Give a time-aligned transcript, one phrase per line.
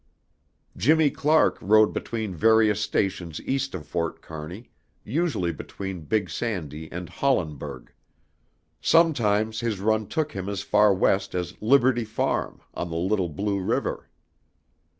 [0.75, 4.71] Jimmy Clark rode between various stations east of Fort Kearney,
[5.03, 7.89] usually between Big Sandy and Hollenburg.
[8.81, 13.59] Sometimes his run took him as far West as Liberty Farm on the Little Blue
[13.59, 14.09] River.